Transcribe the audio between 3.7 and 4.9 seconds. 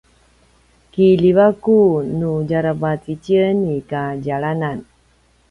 i kadjalanan